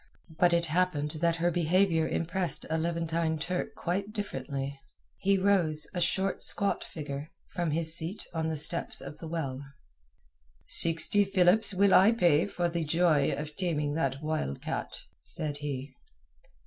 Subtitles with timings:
[0.39, 4.79] But it happened that her behaviour impressed a Levantine Turk quite differently.
[5.19, 9.63] He rose, a short squat figure, from his seat on the steps of the well.
[10.65, 15.93] "Sixty Philips will I pay for the joy of taming that wild cat," said he.